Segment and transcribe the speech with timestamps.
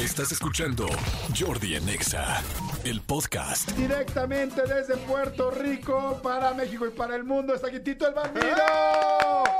[0.00, 0.86] Estás escuchando
[1.38, 2.42] Jordi en Exa,
[2.84, 3.70] el podcast.
[3.72, 8.46] Directamente desde Puerto Rico para México y para el mundo está aquí Tito el Bambino.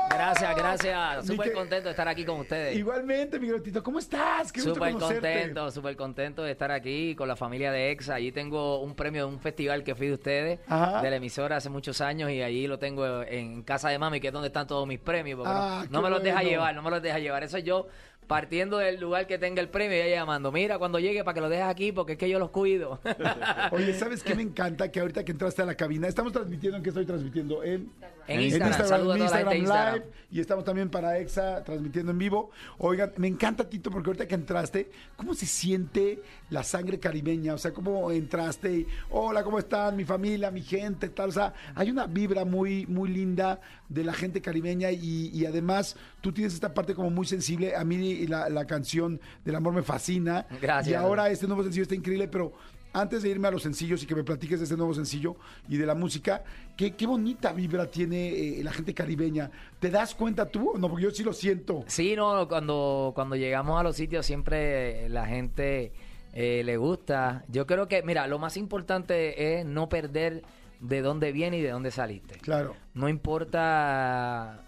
[0.09, 1.21] Gracias, gracias.
[1.23, 2.75] Mi Súper que- contento de estar aquí con ustedes.
[2.75, 4.51] Igualmente, mi Tito, ¿cómo estás?
[4.51, 8.15] Qué Súper contento, súper contento de estar aquí con la familia de EXA.
[8.15, 11.01] Allí tengo un premio de un festival que fui de ustedes, Ajá.
[11.01, 14.27] de la emisora hace muchos años, y allí lo tengo en casa de mami, que
[14.27, 15.37] es donde están todos mis premios.
[15.37, 17.43] Porque Ah, no, me los deja llevar, no me los deja llevar.
[17.43, 17.87] Eso yo
[18.31, 21.41] partiendo del lugar que tenga el premio y ella llamando, mira, cuando llegue para que
[21.41, 22.97] lo dejes aquí, porque es que yo los cuido.
[23.71, 24.89] Oye, ¿sabes qué me encanta?
[24.89, 27.61] Que ahorita que entraste a la cabina, estamos transmitiendo, ¿en qué estoy transmitiendo?
[27.61, 27.91] En,
[28.29, 29.95] En Instagram, en Instagram.
[29.95, 32.51] Live, y estamos también para EXA transmitiendo en vivo.
[32.77, 37.53] Oigan, me encanta, Tito, porque ahorita que entraste, ¿cómo se siente la sangre caribeña?
[37.53, 38.73] O sea, ¿cómo entraste?
[38.73, 39.97] Y, Hola, ¿cómo están?
[39.97, 41.29] Mi familia, mi gente, tal.
[41.29, 45.97] O sea, hay una vibra muy, muy linda de la gente caribeña y, y además
[46.21, 47.75] tú tienes esta parte como muy sensible.
[47.75, 50.45] A mí la, la canción del amor me fascina.
[50.61, 50.91] Gracias.
[50.91, 52.53] Y ahora este nuevo sencillo está increíble, pero
[52.93, 55.35] antes de irme a los sencillos y que me platiques de este nuevo sencillo
[55.69, 56.43] y de la música,
[56.75, 59.49] qué, qué bonita vibra tiene eh, la gente caribeña.
[59.79, 60.73] ¿Te das cuenta tú?
[60.77, 61.83] No, porque yo sí lo siento.
[61.87, 65.93] Sí, no, cuando, cuando llegamos a los sitios siempre la gente
[66.33, 67.45] eh, le gusta.
[67.49, 70.43] Yo creo que, mira, lo más importante es no perder
[70.81, 72.39] de dónde viene y de dónde saliste.
[72.39, 72.75] Claro.
[72.93, 74.63] No importa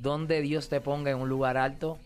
[0.00, 1.98] dónde Dios te ponga en un lugar alto,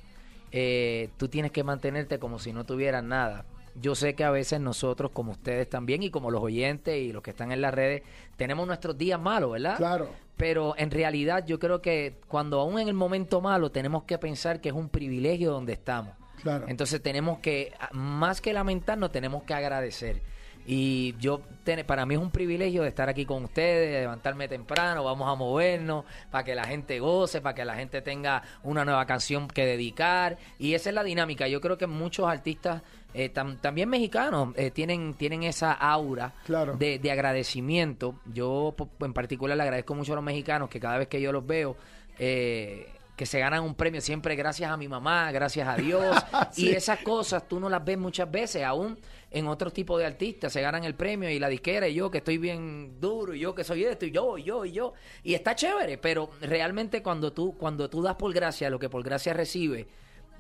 [0.53, 3.45] eh, tú tienes que mantenerte como si no tuvieras nada.
[3.81, 7.23] Yo sé que a veces nosotros, como ustedes también, y como los oyentes y los
[7.23, 8.03] que están en las redes,
[8.37, 9.77] tenemos nuestros días malos, ¿verdad?
[9.77, 10.11] Claro.
[10.37, 14.61] Pero en realidad yo creo que cuando aún en el momento malo tenemos que pensar
[14.61, 16.15] que es un privilegio donde estamos.
[16.43, 16.67] Claro.
[16.69, 20.23] Entonces tenemos que, más que lamentarnos, tenemos que agradecer.
[20.67, 21.41] Y yo,
[21.87, 25.35] para mí es un privilegio de estar aquí con ustedes, de levantarme temprano, vamos a
[25.35, 29.65] movernos, para que la gente goce, para que la gente tenga una nueva canción que
[29.67, 30.39] dedicar.
[30.59, 31.49] Y esa es la dinámica.
[31.49, 32.83] Yo creo que muchos artistas,
[33.15, 36.77] eh, tam- también mexicanos, eh, tienen, tienen esa aura Claro.
[36.77, 38.21] de, de agradecimiento.
[38.33, 41.45] Yo en particular le agradezco mucho a los mexicanos que cada vez que yo los
[41.47, 41.77] veo,
[42.19, 42.87] eh,
[43.21, 46.17] que se ganan un premio siempre gracias a mi mamá, gracias a Dios.
[46.53, 46.69] Sí.
[46.69, 48.99] Y esas cosas tú no las ves muchas veces, aún
[49.31, 52.19] en otro tipo de artistas se ganan el premio y la disquera y yo que
[52.19, 54.95] estoy bien duro y yo que soy esto y yo y yo y yo.
[55.23, 59.03] Y está chévere, pero realmente cuando tú, cuando tú das por gracia lo que por
[59.03, 59.87] gracia recibe,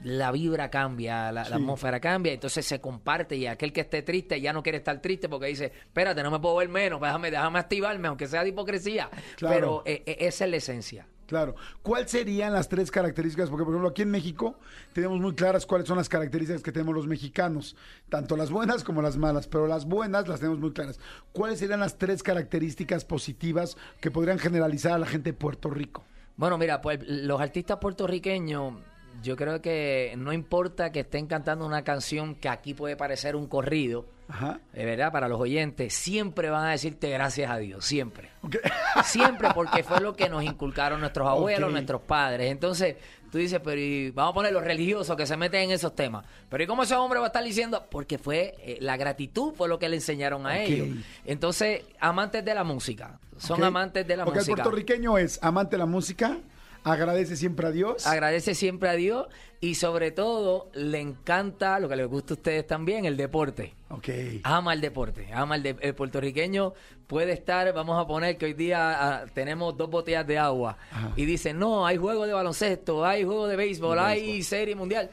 [0.04, 4.54] la vibra cambia, la, atmósfera cambia, entonces se comparte y aquel que esté triste ya
[4.54, 8.08] no quiere estar triste porque dice, espérate, no me puedo ver menos, déjame, déjame activarme,
[8.08, 9.10] aunque sea de hipocresía.
[9.36, 9.54] Claro.
[9.54, 11.06] Pero eh, eh, esa es la esencia.
[11.30, 11.54] Claro.
[11.84, 13.48] ¿Cuáles serían las tres características?
[13.48, 14.56] Porque, por ejemplo, aquí en México
[14.92, 17.76] tenemos muy claras cuáles son las características que tenemos los mexicanos,
[18.08, 20.98] tanto las buenas como las malas, pero las buenas las tenemos muy claras.
[21.32, 26.02] ¿Cuáles serían las tres características positivas que podrían generalizar a la gente de Puerto Rico?
[26.36, 28.74] Bueno, mira, pues los artistas puertorriqueños,
[29.22, 33.46] yo creo que no importa que estén cantando una canción que aquí puede parecer un
[33.46, 34.60] corrido, Ajá.
[34.72, 38.30] de verdad, para los oyentes, siempre van a decirte gracias a Dios, siempre.
[39.04, 42.50] Siempre, porque fue lo que nos inculcaron nuestros abuelos, nuestros padres.
[42.50, 42.96] Entonces,
[43.30, 46.24] tú dices, pero y vamos a poner los religiosos que se meten en esos temas.
[46.48, 47.86] Pero ¿y cómo ese hombre va a estar diciendo?
[47.90, 50.88] Porque fue eh, la gratitud fue lo que le enseñaron a ellos.
[51.24, 53.18] Entonces, amantes de la música.
[53.38, 54.54] Son amantes de la Ok, el música.
[54.56, 56.38] puertorriqueño es amante de la música,
[56.84, 58.06] agradece siempre a Dios.
[58.06, 59.26] agradece siempre a Dios
[59.60, 63.74] y sobre todo le encanta lo que les gusta a ustedes también, el deporte.
[63.90, 64.08] ok.
[64.44, 66.72] Ama el deporte, ama el, de- el puertorriqueño
[67.06, 68.78] puede estar, vamos a poner que hoy día
[69.22, 71.12] ah, tenemos dos botellas de agua Ajá.
[71.16, 75.10] y dice, no, hay juego de baloncesto, hay juego de béisbol, hay serie mundial.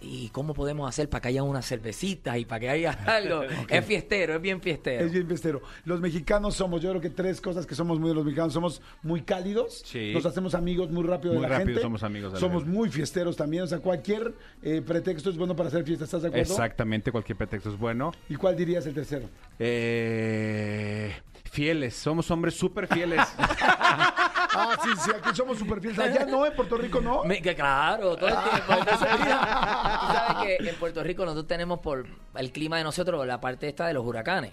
[0.00, 3.42] ¿Y cómo podemos hacer para que haya unas cervecitas y para que haya algo?
[3.68, 5.04] Es fiestero, es bien fiestero.
[5.04, 5.62] Es bien fiestero.
[5.84, 8.52] Los mexicanos somos, yo creo que tres cosas que somos muy de los mexicanos.
[8.52, 9.82] Somos muy cálidos.
[9.86, 10.12] Sí.
[10.12, 11.82] Nos hacemos amigos muy rápido Muy de la rápido gente.
[11.82, 13.62] somos amigos de la Somos muy fiesteros también.
[13.62, 16.04] O sea, cualquier eh, pretexto es bueno para hacer fiesta.
[16.04, 16.52] ¿Estás de acuerdo?
[16.52, 18.12] Exactamente, cualquier pretexto es bueno.
[18.28, 19.28] ¿Y cuál dirías el tercero?
[19.58, 21.12] Eh,
[21.50, 23.20] fieles, somos hombres súper fieles.
[24.58, 25.98] Ah, sí, sí, aquí somos súper fieles.
[25.98, 27.24] Allá no, en Puerto Rico no.
[27.24, 28.72] Me- que claro, todo el tiempo.
[28.78, 32.06] Entonces, mira, tú sabes que en Puerto Rico nosotros tenemos por
[32.36, 34.52] el clima de nosotros la parte esta de los huracanes.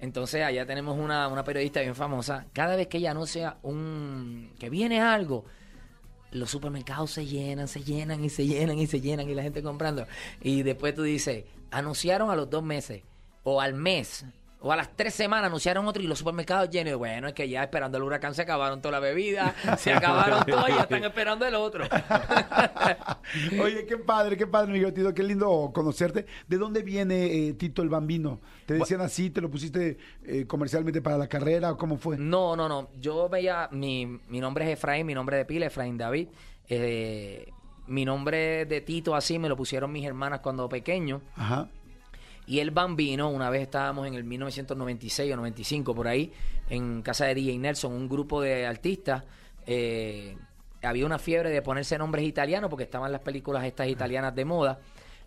[0.00, 2.46] Entonces allá tenemos una, una periodista bien famosa.
[2.52, 5.44] Cada vez que ella anuncia un que viene algo,
[6.30, 9.62] los supermercados se llenan, se llenan y se llenan y se llenan y la gente
[9.62, 10.06] comprando.
[10.42, 13.02] Y después tú dices, anunciaron a los dos meses
[13.44, 14.24] o al mes.
[14.66, 16.94] O a las tres semanas anunciaron otro y los supermercados llenos.
[16.94, 20.42] Y Bueno, es que ya esperando el huracán se acabaron toda la bebida, se acabaron
[20.46, 21.84] todo y ya están esperando el otro.
[23.62, 26.24] Oye, qué padre, qué padre, Miguel Tito, qué lindo conocerte.
[26.48, 28.40] ¿De dónde viene eh, Tito el Bambino?
[28.64, 29.28] ¿Te decían así?
[29.28, 32.16] ¿Te lo pusiste eh, comercialmente para la carrera o cómo fue?
[32.16, 32.88] No, no, no.
[32.98, 36.28] Yo veía, mi, mi nombre es Efraín, mi nombre de pila, Efraín David.
[36.70, 37.52] Eh,
[37.86, 41.20] mi nombre de Tito así me lo pusieron mis hermanas cuando pequeño.
[41.36, 41.68] Ajá.
[42.46, 46.32] Y el Bambino, una vez estábamos en el 1996 o 95 por ahí,
[46.68, 49.24] en casa de DJ Nelson, un grupo de artistas.
[49.66, 50.36] eh,
[50.82, 54.78] había una fiebre de ponerse nombres italianos porque estaban las películas estas italianas de moda.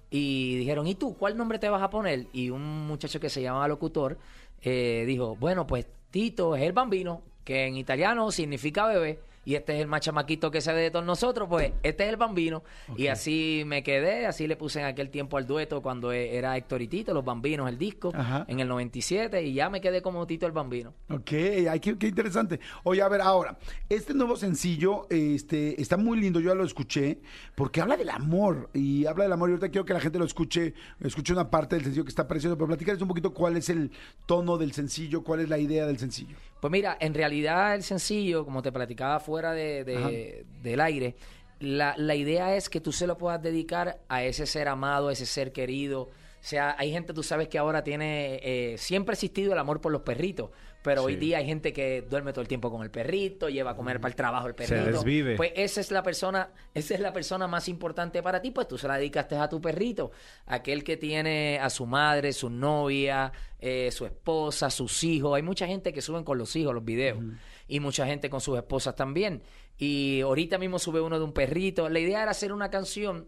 [0.09, 2.27] Y dijeron, ¿y tú cuál nombre te vas a poner?
[2.31, 4.17] Y un muchacho que se llamaba locutor
[4.61, 9.19] eh, dijo, bueno, pues Tito es el Bambino, que en italiano significa bebé.
[9.47, 12.09] Y este es el más chamaquito que se ve de todos nosotros, pues este es
[12.09, 12.63] el bambino.
[12.97, 16.57] Y así me quedé, así le puse en aquel tiempo al dueto cuando e- era
[16.57, 18.43] Héctor y Tito, los bambinos, el disco, Ajá.
[18.49, 20.93] en el 97, y ya me quedé como Tito el bambino.
[21.09, 21.31] Ok,
[21.71, 22.59] ay, qué, qué interesante.
[22.83, 23.57] Oye, a ver, ahora,
[23.87, 27.21] este nuevo sencillo este, está muy lindo, yo ya lo escuché,
[27.55, 30.25] porque habla del amor, y habla del amor, y ahorita quiero que la gente lo
[30.25, 33.69] escuche, escuche una parte del sencillo que está precioso, pero platícales un poquito cuál es
[33.69, 33.91] el
[34.25, 36.35] tono del sencillo, cuál es la idea del sencillo.
[36.59, 41.15] Pues mira, en realidad el sencillo, como te platicaba fuera de, de- del aire,
[41.59, 45.13] la, la idea es que tú se lo puedas dedicar a ese ser amado, a
[45.13, 46.09] ese ser querido.
[46.39, 49.81] O sea, hay gente, tú sabes que ahora tiene, eh, siempre ha existido el amor
[49.81, 50.51] por los perritos,
[50.81, 53.75] pero hoy día hay gente que duerme todo el tiempo con el perrito, lleva a
[53.75, 54.85] comer para el trabajo el perrito.
[54.91, 55.35] desvive.
[55.35, 58.77] Pues esa es la persona, esa es la persona más importante para ti, pues tú
[58.77, 60.11] se la dedicaste a tu perrito,
[60.45, 65.35] aquel que tiene a su madre, su novia, eh, su esposa, sus hijos.
[65.35, 67.19] Hay mucha gente que suben con los hijos los videos
[67.67, 69.41] y mucha gente con sus esposas también.
[69.77, 71.89] Y ahorita mismo sube uno de un perrito.
[71.89, 73.25] La idea era hacer una canción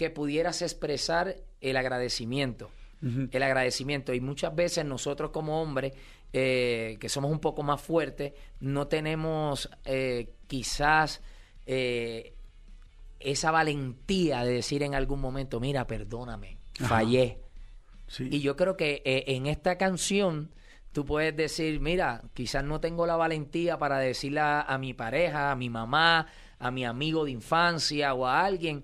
[0.00, 2.70] que pudieras expresar el agradecimiento.
[3.02, 4.14] El agradecimiento.
[4.14, 5.92] Y muchas veces nosotros como hombres,
[6.32, 11.20] eh, que somos un poco más fuertes, no tenemos eh, quizás
[11.66, 12.32] eh,
[13.18, 17.38] esa valentía de decir en algún momento, mira, perdóname, fallé.
[18.06, 18.30] Sí.
[18.32, 20.50] Y yo creo que eh, en esta canción
[20.92, 25.50] tú puedes decir, mira, quizás no tengo la valentía para decirle a, a mi pareja,
[25.50, 26.26] a mi mamá,
[26.58, 28.82] a mi amigo de infancia o a alguien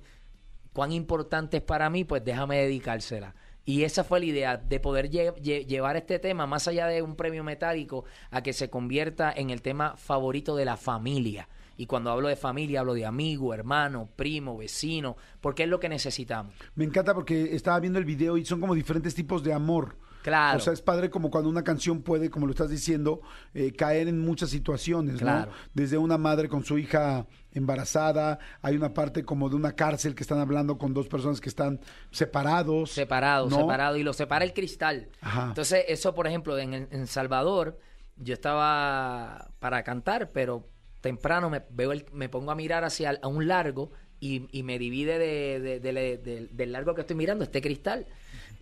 [0.76, 3.34] cuán importante es para mí, pues déjame dedicársela.
[3.64, 7.00] Y esa fue la idea, de poder lle- lle- llevar este tema, más allá de
[7.00, 11.48] un premio metálico, a que se convierta en el tema favorito de la familia.
[11.78, 15.88] Y cuando hablo de familia, hablo de amigo, hermano, primo, vecino, porque es lo que
[15.88, 16.54] necesitamos.
[16.74, 19.96] Me encanta porque estaba viendo el video y son como diferentes tipos de amor.
[20.26, 20.58] Claro.
[20.58, 23.20] O sea, es padre como cuando una canción puede, como lo estás diciendo,
[23.54, 25.52] eh, caer en muchas situaciones, Claro.
[25.52, 25.56] ¿no?
[25.72, 30.24] Desde una madre con su hija embarazada, hay una parte como de una cárcel que
[30.24, 31.78] están hablando con dos personas que están
[32.10, 32.90] separados.
[32.90, 33.56] Separado, ¿no?
[33.56, 33.96] separado.
[33.96, 35.08] Y lo separa el cristal.
[35.20, 35.46] Ajá.
[35.50, 37.78] Entonces, eso, por ejemplo, en, en Salvador,
[38.16, 40.66] yo estaba para cantar, pero
[41.00, 43.90] temprano me, veo el- me pongo a mirar hacia a un largo
[44.34, 47.60] y, y me divide de, de- de- de- de- del largo que estoy mirando, este
[47.60, 48.06] cristal.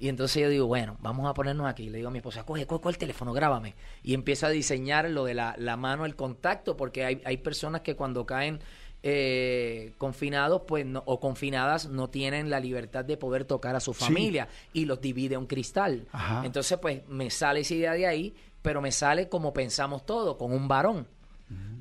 [0.00, 1.88] Y entonces yo digo, bueno, vamos a ponernos aquí.
[1.88, 3.74] Le digo a mi esposa, coge, coge, coge el teléfono, grábame.
[4.02, 7.82] Y empiezo a diseñar lo de la, la mano, el contacto, porque hay, hay personas
[7.82, 8.58] que cuando caen
[9.06, 13.92] eh, confinados pues no- o confinadas no tienen la libertad de poder tocar a su
[13.92, 14.04] Sí.
[14.04, 16.06] familia y los divide un cristal.
[16.10, 16.42] Ajá.
[16.44, 20.52] Entonces pues me sale esa idea de ahí, pero me sale como pensamos todos, con
[20.52, 21.06] un varón.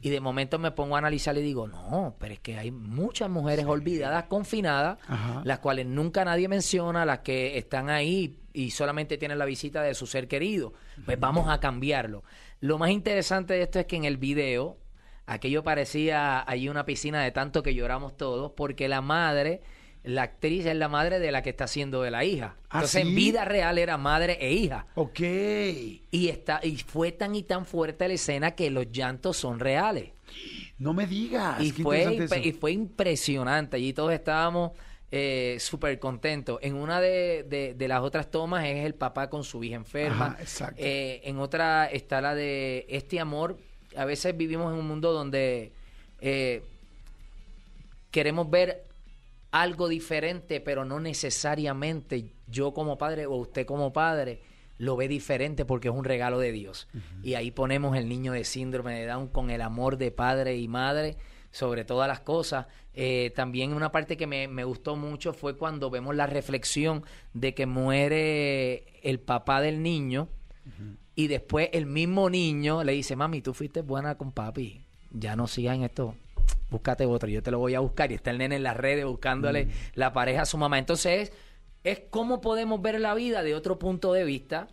[0.01, 3.29] Y de momento me pongo a analizar y digo, no, pero es que hay muchas
[3.29, 5.41] mujeres olvidadas, confinadas, Ajá.
[5.45, 9.93] las cuales nunca nadie menciona, las que están ahí y solamente tienen la visita de
[9.93, 10.73] su ser querido.
[11.05, 12.23] Pues vamos a cambiarlo.
[12.59, 14.77] Lo más interesante de esto es que en el video,
[15.25, 19.61] aquello parecía allí una piscina de tanto que lloramos todos, porque la madre,
[20.03, 22.55] la actriz es la madre de la que está haciendo de la hija.
[22.69, 23.07] ¿Ah, Entonces sí?
[23.07, 24.85] en vida real era madre e hija.
[24.95, 25.19] Ok.
[25.21, 30.09] Y, está, y fue tan y tan fuerte la escena que los llantos son reales.
[30.77, 31.61] No me digas.
[31.61, 32.35] y, qué fue, eso.
[32.35, 33.77] y fue impresionante.
[33.77, 34.71] Allí todos estábamos
[35.11, 36.59] eh, súper contentos.
[36.61, 40.25] En una de, de- de las otras tomas es el papá con su hija enferma.
[40.33, 40.81] Ajá, exacto.
[40.83, 43.57] Eh, en otra está la de este amor.
[43.95, 45.71] A veces vivimos en un mundo donde
[46.19, 46.63] eh,
[48.11, 48.83] queremos ver
[49.53, 54.41] algo diferente, pero no necesariamente yo como padre o usted como padre
[54.79, 56.87] lo ve diferente porque es un regalo de Dios.
[57.21, 60.67] Y ahí ponemos el niño de síndrome de Down con el amor de padre y
[60.67, 61.17] madre
[61.51, 62.65] sobre todas las cosas.
[62.95, 67.03] Eh, también una parte que me, me gustó mucho fue cuando vemos la reflexión
[67.35, 70.29] de que muere el papá del niño
[71.13, 75.45] y después el mismo niño le dice, mami, tú fuiste buena con papi, ya no
[75.45, 76.15] sigas en esto,
[76.73, 78.11] búscate otro, yo te lo voy a buscar.
[78.11, 80.77] Y está el nene en las redes buscándole la pareja a su mamá.
[80.77, 81.33] Entonces es,
[81.83, 84.67] es cómo podemos ver la vida de otro punto de vista,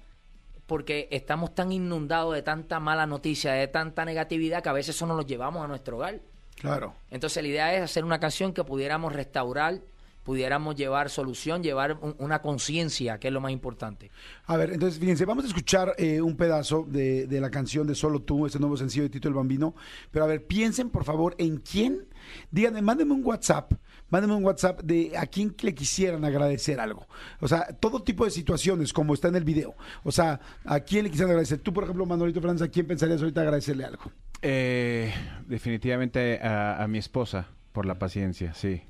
[0.67, 5.07] porque estamos tan inundados de tanta mala noticia, de tanta negatividad, que a veces eso
[5.07, 6.21] nos lo llevamos a nuestro hogar.
[6.57, 6.95] Claro.
[7.11, 9.81] Entonces la idea es hacer una canción que pudiéramos restaurar,
[10.23, 14.11] pudiéramos llevar solución, llevar un- una conciencia, que es lo más importante.
[14.47, 17.95] A ver, entonces fíjense, vamos a escuchar eh, un pedazo de, de la canción de
[17.95, 19.75] Solo tú, ese nuevo sencillo de Tito el Bambino.
[20.11, 22.07] Pero a ver, piensen por favor en quién.
[22.51, 23.73] Díganme, mándenme un WhatsApp
[24.11, 27.07] mándenme un WhatsApp de a quién le quisieran agradecer algo.
[27.39, 29.77] O sea, todo tipo de situaciones, como está en el video.
[30.03, 31.59] O sea, a quién le quisieran agradecer.
[31.61, 34.03] Tú, por ejemplo, Manolito Franza, ¿a quién pensarías ahorita agradecerle algo?
[34.43, 35.15] Eh,
[35.47, 38.83] definitivamente a, a mi esposa por la paciencia, sí.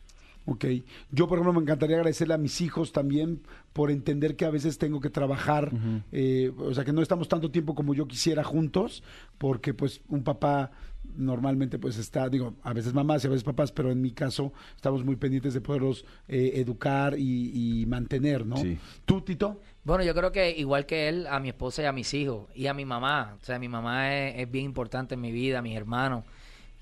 [0.50, 0.64] Ok.
[1.12, 3.40] Yo, por ejemplo, me encantaría agradecerle a mis hijos también
[3.72, 5.70] por entender que a veces tengo que trabajar,
[6.10, 9.04] eh, o sea, que no estamos tanto tiempo como yo quisiera juntos,
[9.38, 10.72] porque pues un papá
[11.16, 14.52] normalmente pues está, digo, a veces mamás y a veces papás, pero en mi caso
[14.74, 18.56] estamos muy pendientes de poderlos eh, educar y, y mantener, ¿no?
[18.56, 18.76] Sí.
[19.04, 19.60] ¿Tú, Tito?
[19.84, 22.66] Bueno, yo creo que igual que él, a mi esposa y a mis hijos y
[22.66, 23.36] a mi mamá.
[23.40, 26.24] O sea, mi mamá es, es bien importante en mi vida, mis hermanos.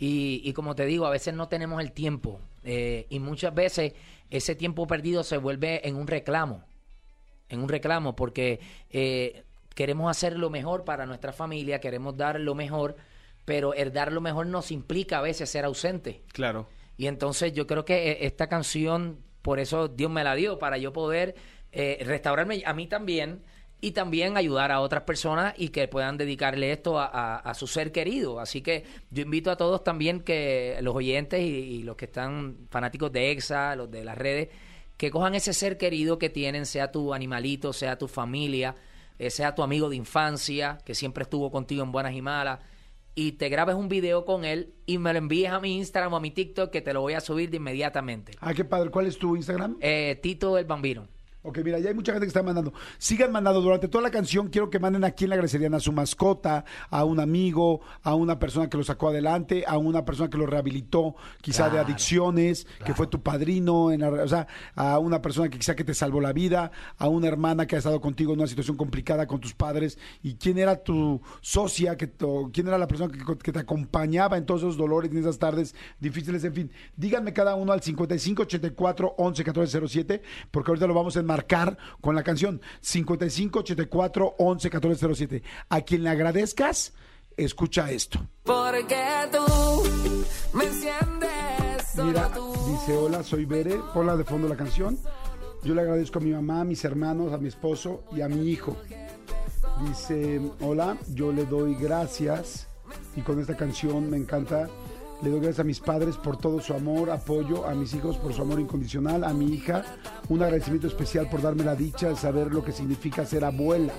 [0.00, 2.40] Y, y como te digo, a veces no tenemos el tiempo.
[2.70, 3.94] Eh, y muchas veces
[4.28, 6.64] ese tiempo perdido se vuelve en un reclamo.
[7.48, 8.60] En un reclamo, porque
[8.90, 9.44] eh,
[9.74, 12.96] queremos hacer lo mejor para nuestra familia, queremos dar lo mejor,
[13.46, 16.24] pero el dar lo mejor nos implica a veces ser ausente.
[16.34, 16.68] Claro.
[16.98, 20.76] Y entonces yo creo que eh, esta canción, por eso Dios me la dio, para
[20.76, 21.36] yo poder
[21.72, 23.42] eh, restaurarme a mí también
[23.80, 27.66] y también ayudar a otras personas y que puedan dedicarle esto a, a- a su
[27.66, 28.40] ser querido.
[28.40, 32.66] Así que yo invito a todos también que los oyentes y, y los que están
[32.70, 34.48] fanáticos de EXA, los de las redes,
[34.96, 38.74] que cojan ese ser querido que tienen, sea tu animalito, sea tu familia,
[39.18, 42.58] eh, sea tu amigo de infancia, que siempre estuvo contigo en buenas y malas,
[43.14, 46.16] y te grabes un video con él y me lo envíes a mi Instagram o
[46.16, 48.32] a mi TikTok que te lo voy a subir de inmediatamente.
[48.40, 48.90] Ah, qué padre.
[48.90, 49.76] ¿Cuál es tu Instagram?
[49.80, 51.06] Eh, Tito el Bambino.
[51.42, 52.72] Ok, mira, ya hay mucha gente que está mandando.
[52.98, 54.48] Sigan mandando durante toda la canción.
[54.48, 58.38] Quiero que manden a quién le agradecerían a su mascota, a un amigo, a una
[58.38, 62.66] persona que lo sacó adelante, a una persona que lo rehabilitó, quizá de Claro, adicciones,
[62.84, 65.94] que fue tu padrino, en la- o sea, a una persona que quizá que te
[65.94, 69.38] salvó la vida, a una hermana que ha estado contigo en una situación complicada con
[69.40, 69.96] tus padres.
[70.22, 71.96] ¿Y quién era tu socia?
[71.96, 75.18] Que, o quién era la persona que, que te acompañaba en todos esos dolores, en
[75.18, 76.42] esas tardes difíciles?
[76.44, 81.16] En fin, díganme cada uno al 55 84 11 14 07, porque ahorita lo vamos
[81.16, 81.37] a enmarcar
[82.00, 85.42] con la canción 55 84 11 14 07.
[85.68, 86.92] A quien le agradezcas,
[87.36, 88.20] escucha esto.
[88.44, 89.84] Porque tú
[90.54, 91.94] me enciendes.
[91.96, 92.30] Mira,
[92.70, 94.98] dice, hola, soy Bere, ponla de fondo la canción.
[95.64, 98.48] Yo le agradezco a mi mamá, a mis hermanos, a mi esposo y a mi
[98.50, 98.76] hijo.
[99.86, 102.68] Dice, hola, yo le doy gracias
[103.16, 104.68] y con esta canción me encanta.
[105.22, 108.32] Le doy gracias a mis padres por todo su amor, apoyo, a mis hijos por
[108.32, 109.84] su amor incondicional, a mi hija
[110.28, 113.92] un agradecimiento especial por darme la dicha de saber lo que significa ser abuela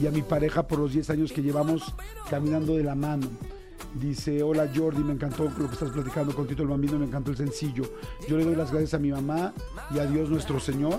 [0.00, 1.94] y a mi pareja por los 10 años que llevamos
[2.28, 3.28] caminando de la mano.
[3.94, 7.30] Dice, hola Jordi, me encantó lo que estás platicando con Tito el Bambino, me encantó
[7.30, 7.84] el sencillo.
[8.28, 9.54] Yo le doy las gracias a mi mamá
[9.94, 10.98] y a Dios nuestro Señor.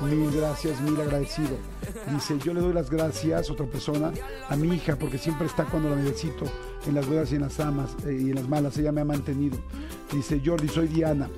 [0.00, 1.56] Mil gracias, mil agradecido.
[2.12, 4.12] Dice, yo le doy las gracias, otra persona,
[4.48, 6.44] a mi hija, porque siempre está cuando la necesito,
[6.86, 9.04] en las buenas y en las amas, eh, y en las malas, ella me ha
[9.04, 9.58] mantenido.
[10.12, 11.28] Dice, Jordi, soy Diana.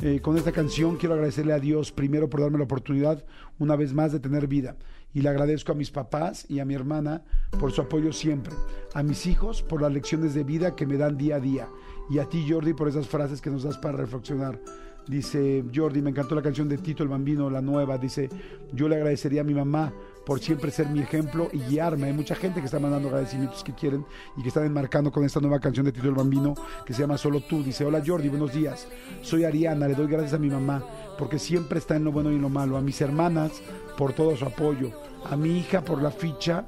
[0.00, 3.24] Eh, con esta canción quiero agradecerle a Dios primero por darme la oportunidad
[3.58, 4.76] una vez más de tener vida.
[5.12, 7.22] Y le agradezco a mis papás y a mi hermana
[7.58, 8.54] por su apoyo siempre.
[8.94, 11.68] A mis hijos por las lecciones de vida que me dan día a día.
[12.10, 14.60] Y a ti, Jordi, por esas frases que nos das para reflexionar.
[15.06, 17.98] Dice Jordi, me encantó la canción de Tito el Bambino, la nueva.
[17.98, 18.28] Dice,
[18.72, 19.92] yo le agradecería a mi mamá
[20.24, 22.06] por siempre ser mi ejemplo y guiarme.
[22.06, 24.06] Hay mucha gente que está mandando agradecimientos que quieren
[24.36, 26.54] y que están enmarcando con esta nueva canción de Tito el Bambino
[26.86, 27.62] que se llama Solo tú.
[27.62, 28.88] Dice, hola Jordi, buenos días.
[29.20, 30.82] Soy Ariana, le doy gracias a mi mamá
[31.18, 32.78] porque siempre está en lo bueno y en lo malo.
[32.78, 33.62] A mis hermanas
[33.98, 34.90] por todo su apoyo.
[35.28, 36.64] A mi hija por la ficha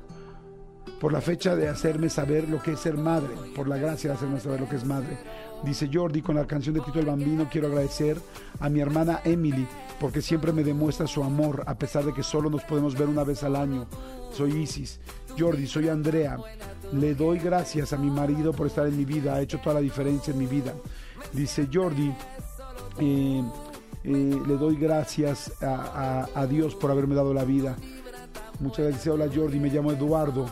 [1.01, 4.17] por la fecha de hacerme saber lo que es ser madre, por la gracia de
[4.17, 5.19] hacerme saber lo que es madre.
[5.65, 8.19] Dice Jordi, con la canción de Tito el Bambino quiero agradecer
[8.61, 9.67] a mi hermana Emily,
[9.99, 13.25] porque siempre me demuestra su amor, a pesar de que solo nos podemos ver una
[13.25, 13.87] vez al año.
[14.33, 15.01] Soy Isis.
[15.39, 16.39] Jordi, soy Andrea.
[16.93, 19.81] Le doy gracias a mi marido por estar en mi vida, ha hecho toda la
[19.81, 20.73] diferencia en mi vida.
[21.33, 22.13] Dice Jordi,
[22.99, 23.43] eh,
[24.05, 27.77] eh, le doy gracias a, a- Dios por haberme dado la vida.
[28.61, 29.09] Muchas gracias.
[29.09, 30.47] Hola Jordi, me llamo Eduardo.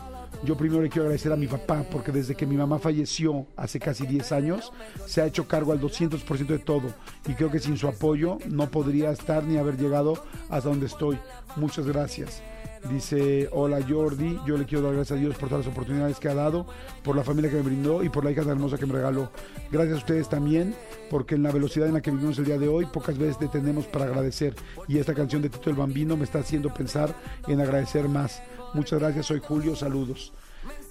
[0.45, 3.79] Yo primero le quiero agradecer a mi papá porque desde que mi mamá falleció hace
[3.79, 4.71] casi 10 años
[5.07, 6.93] se ha hecho cargo al 200% de todo
[7.27, 11.17] y creo que sin su apoyo no podría estar ni haber llegado hasta donde estoy.
[11.55, 12.43] Muchas gracias.
[12.89, 16.29] Dice, hola Jordi, yo le quiero dar gracias a Dios por todas las oportunidades que
[16.29, 16.67] ha dado,
[17.03, 19.31] por la familia que me brindó y por la hija tan hermosa que me regaló.
[19.71, 20.75] Gracias a ustedes también,
[21.09, 23.87] porque en la velocidad en la que vivimos el día de hoy, pocas veces detenemos
[23.87, 24.55] para agradecer.
[24.87, 27.15] Y esta canción de Tito el Bambino me está haciendo pensar
[27.47, 28.43] en agradecer más.
[28.75, 30.31] Muchas gracias, soy Julio, saludos.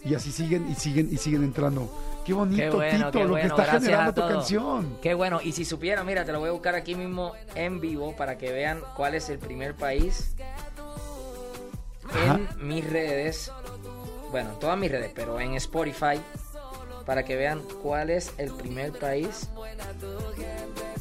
[0.05, 1.91] Y así siguen y siguen y siguen entrando.
[2.27, 3.57] Qué bonito, Qué bueno, Tito, qué lo bueno.
[3.57, 4.97] que está generando tu canción.
[5.01, 5.41] Qué bueno.
[5.43, 8.53] Y si supiera, mira, te lo voy a buscar aquí mismo en vivo para que
[8.53, 10.35] vean cuál es el primer país
[12.15, 12.41] Ajá.
[12.59, 13.51] en mis redes.
[14.31, 16.21] Bueno, en todas mis redes, pero en Spotify.
[17.07, 19.51] Para que vean cuál es el primer país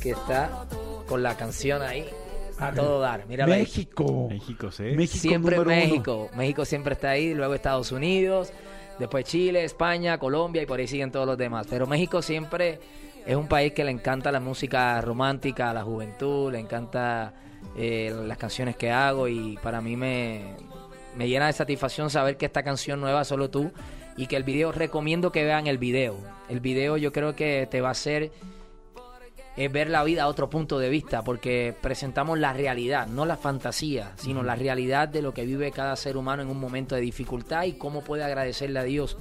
[0.01, 0.65] que está
[1.07, 2.05] con la canción ahí.
[2.59, 3.25] A todo dar.
[3.29, 3.37] Ahí.
[3.37, 4.27] México.
[4.29, 4.83] México, sí.
[4.83, 5.69] México Siempre uno.
[5.69, 6.29] México.
[6.35, 8.51] México siempre está ahí, luego Estados Unidos,
[8.99, 11.67] después Chile, España, Colombia y por ahí siguen todos los demás.
[11.69, 12.79] Pero México siempre
[13.25, 17.33] es un país que le encanta la música romántica a la juventud, le encanta
[17.75, 20.55] eh, las canciones que hago y para mí me,
[21.15, 23.71] me llena de satisfacción saber que esta canción nueva solo tú
[24.17, 26.17] y que el video, recomiendo que vean el video.
[26.49, 28.31] El video yo creo que te va a hacer
[29.55, 33.37] es ver la vida a otro punto de vista, porque presentamos la realidad, no la
[33.37, 37.01] fantasía, sino la realidad de lo que vive cada ser humano en un momento de
[37.01, 39.17] dificultad y cómo puede agradecerle a Dios,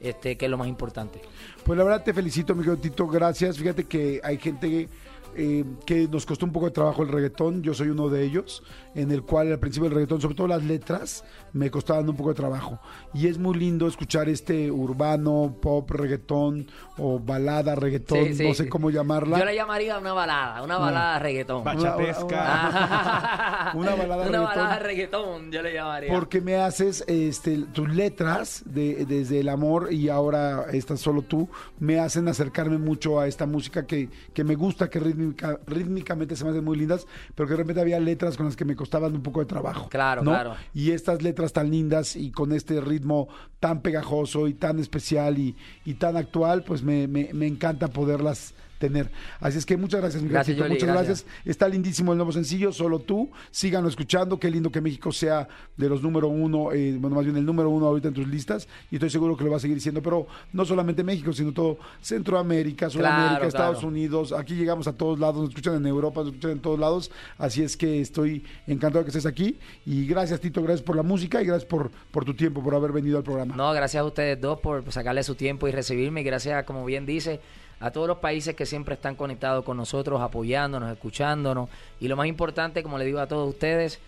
[0.00, 1.20] este, que es lo más importante.
[1.64, 3.58] Pues la verdad te felicito, mi querido gracias.
[3.58, 4.88] Fíjate que hay gente
[5.36, 8.62] eh, que nos costó un poco de trabajo el reggaetón, yo soy uno de ellos,
[8.94, 12.30] en el cual al principio el reggaetón, sobre todo las letras, me costaban un poco
[12.30, 12.78] de trabajo.
[13.14, 16.66] Y es muy lindo escuchar este urbano, pop, reggaetón
[16.98, 19.38] o balada, reggaetón, Sí, sí, no sé cómo llamarla.
[19.38, 21.64] Yo le llamaría una balada, una balada de reggaetón.
[21.64, 23.72] Bachatesca.
[23.74, 24.44] Una balada de Una reggaetón.
[24.44, 26.12] balada de reggaetón, yo le llamaría.
[26.12, 31.48] Porque me haces este, tus letras de, desde el amor y ahora estás solo tú,
[31.78, 36.44] me hacen acercarme mucho a esta música que, que me gusta, que rítmica- rítmicamente se
[36.44, 39.14] me hacen muy lindas, pero que de repente había letras con las que me costaban
[39.14, 39.88] un poco de trabajo.
[39.88, 40.30] Claro, ¿no?
[40.30, 40.54] claro.
[40.74, 43.28] Y estas letras tan lindas y con este ritmo
[43.60, 48.54] tan pegajoso y tan especial y, y tan actual, pues me, me- me encanta poderlas
[48.82, 49.10] tener.
[49.38, 51.24] Así es que muchas gracias, mi Gracias, Yoli, muchas gracias.
[51.24, 51.46] gracias.
[51.46, 53.30] Está lindísimo el nuevo sencillo, solo tú.
[53.52, 54.40] Síganlo escuchando.
[54.40, 55.46] Qué lindo que México sea
[55.76, 58.66] de los número uno, eh, bueno, más bien el número uno ahorita en tus listas.
[58.90, 60.02] Y estoy seguro que lo va a seguir siendo.
[60.02, 63.88] Pero no solamente México, sino todo Centroamérica, Sudamérica, Claro, Estados claro.
[63.88, 64.32] Unidos.
[64.32, 67.10] Aquí llegamos a todos lados, nos escuchan en Europa, nos escuchan en todos lados.
[67.38, 69.58] Así es que estoy encantado de que estés aquí.
[69.86, 72.90] Y gracias, Tito, gracias por la música y gracias por, por tu tiempo, por haber
[72.90, 73.54] venido al programa.
[73.54, 76.20] No, gracias a ustedes dos por sacarle su tiempo y recibirme.
[76.22, 77.40] Y gracias, como bien dice,
[77.82, 81.68] a todos los países que siempre están conectados con nosotros, apoyándonos, escuchándonos.
[82.00, 83.98] Y lo más importante, como le digo a todos ustedes,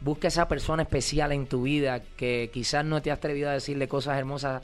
[0.00, 3.86] busca esa persona especial en tu vida que quizás no te has atrevido a decirle
[3.86, 4.62] cosas hermosas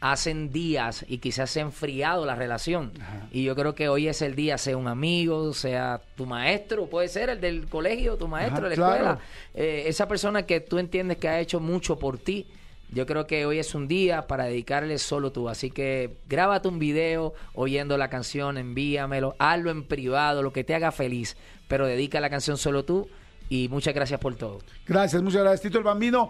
[0.00, 2.92] hacen días y quizás se ha enfriado la relación.
[3.30, 7.08] Y yo creo que hoy es el día, sea un amigo, sea tu maestro, puede
[7.08, 8.94] ser el del colegio, tu maestro Ajá, de la claro.
[8.94, 9.18] escuela,
[9.54, 12.46] eh, esa persona que tú entiendes que ha hecho mucho por ti.
[12.90, 15.48] Yo creo que hoy es un día para dedicarle solo tú.
[15.48, 20.74] Así que grábate un video oyendo la canción, envíamelo, hazlo en privado, lo que te
[20.74, 21.36] haga feliz.
[21.68, 23.08] Pero dedica la canción solo tú.
[23.50, 24.58] Y muchas gracias por todo.
[24.86, 26.28] Gracias, muchas gracias, Tito el Bambino.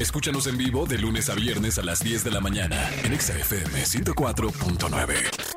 [0.00, 3.38] Escúchanos en vivo de lunes a viernes a las 10 de la mañana en Exa
[3.38, 5.55] FM 104.9.